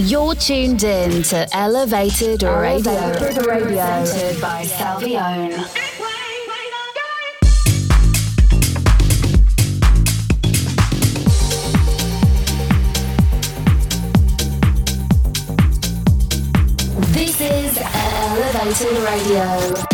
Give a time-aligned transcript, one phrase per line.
[0.00, 4.00] You're tuned in to Elevated Radio, Elevated Radio.
[4.00, 5.50] presented by Salvione.
[17.12, 19.87] This is Elevated Radio.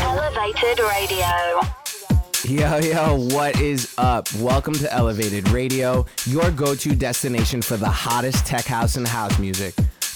[0.00, 1.60] Elevated Radio.
[2.44, 4.26] Yo, yo, what is up?
[4.36, 9.38] Welcome to Elevated Radio, your go to destination for the hottest tech house and house
[9.38, 9.74] music.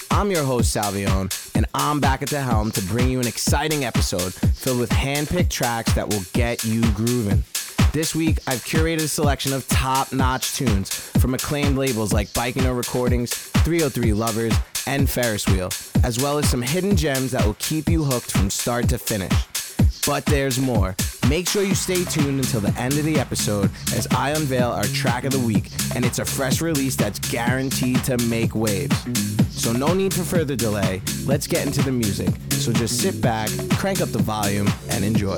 [0.09, 3.85] I'm your host, Salvione, and I'm back at the helm to bring you an exciting
[3.85, 7.43] episode filled with hand picked tracks that will get you grooving.
[7.93, 12.75] This week, I've curated a selection of top notch tunes from acclaimed labels like Bikino
[12.75, 14.53] Recordings, 303 Lovers,
[14.87, 15.69] and Ferris Wheel,
[16.03, 19.31] as well as some hidden gems that will keep you hooked from start to finish.
[20.07, 20.95] But there's more.
[21.29, 24.85] Make sure you stay tuned until the end of the episode as I unveil our
[24.85, 28.97] track of the week, and it's a fresh release that's guaranteed to make waves.
[29.51, 31.03] So, no need for further delay.
[31.25, 32.33] Let's get into the music.
[32.53, 35.37] So, just sit back, crank up the volume, and enjoy.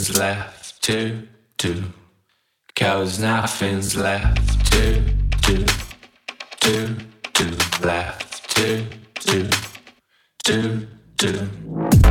[0.00, 1.84] nothing's left to do.
[2.74, 5.00] Cause nothing's left to
[5.42, 5.66] do.
[6.60, 6.96] Do,
[7.34, 8.86] do, left to
[9.26, 9.48] do.
[10.44, 10.86] Do,
[11.16, 12.09] do.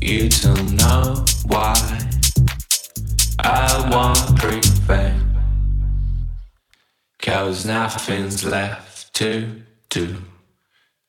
[0.00, 1.74] you two, know why
[3.38, 5.22] I won't prevent.
[7.20, 10.16] Cause nothing's left to do,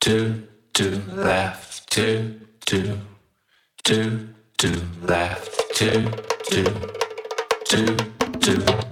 [0.00, 2.98] to, to, left to, to,
[3.84, 4.28] to,
[4.58, 6.10] to, left to,
[6.50, 6.64] to,
[7.64, 7.96] to,
[8.40, 8.91] to.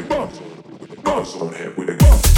[0.00, 0.40] they bumps,
[0.80, 2.29] with the bumps on head, with they bumps.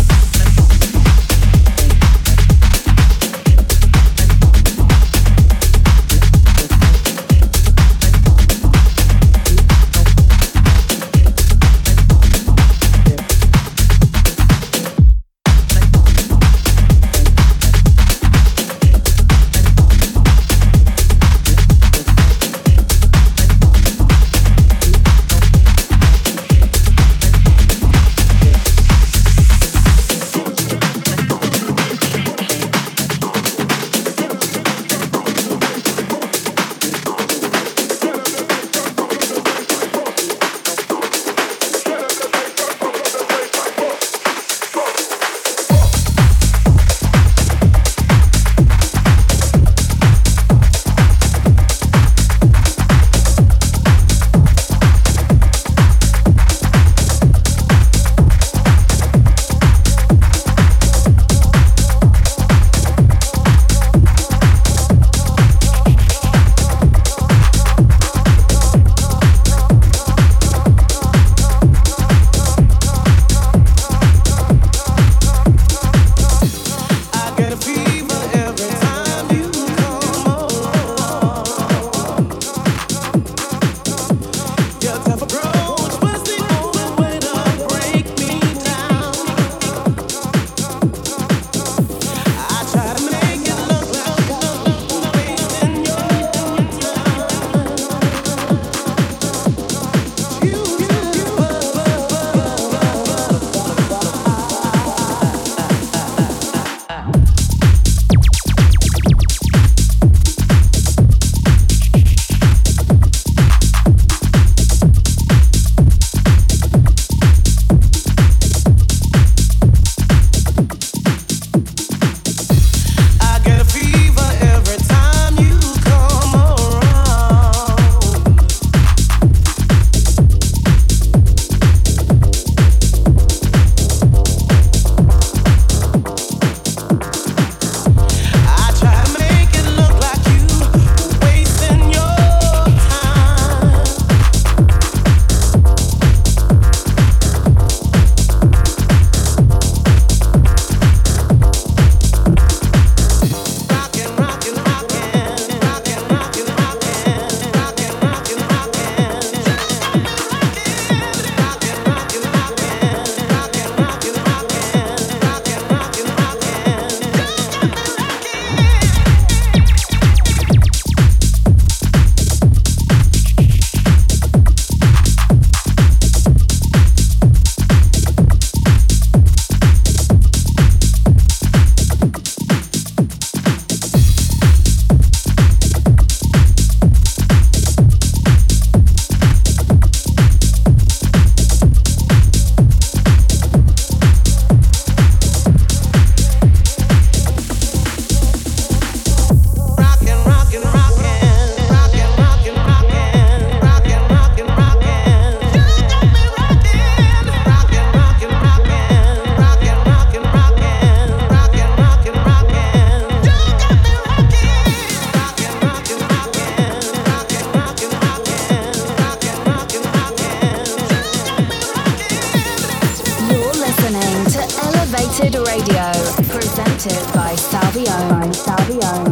[225.22, 225.92] Radio,
[226.28, 228.34] presented by Salvio.
[228.34, 229.11] Salvione.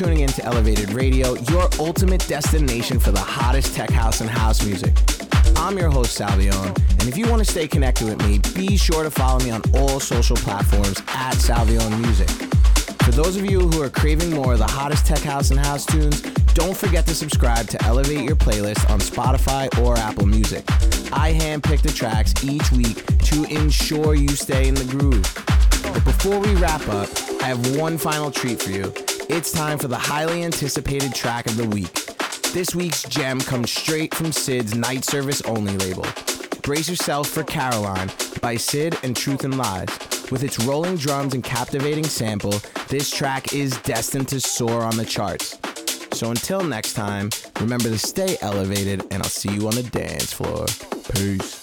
[0.00, 4.64] Tuning in to Elevated Radio, your ultimate destination for the hottest tech house and house
[4.64, 4.94] music.
[5.56, 9.02] I'm your host, Salvione, and if you want to stay connected with me, be sure
[9.02, 12.30] to follow me on all social platforms at Salvione Music.
[13.02, 15.84] For those of you who are craving more of the hottest tech house and house
[15.84, 16.22] tunes,
[16.54, 20.64] don't forget to subscribe to Elevate Your Playlist on Spotify or Apple Music.
[21.12, 25.30] I handpick the tracks each week to ensure you stay in the groove.
[25.92, 27.10] But before we wrap up,
[27.42, 28.94] I have one final treat for you.
[29.32, 31.92] It's time for the highly anticipated track of the week.
[32.52, 36.04] This week's gem comes straight from CID's Night Service Only label.
[36.62, 38.10] Brace yourself for Caroline
[38.42, 39.86] by Sid and Truth and Lies.
[40.32, 45.04] With its rolling drums and captivating sample, this track is destined to soar on the
[45.04, 45.60] charts.
[46.12, 50.32] So until next time, remember to stay elevated, and I'll see you on the dance
[50.32, 50.66] floor.
[51.14, 51.59] Peace.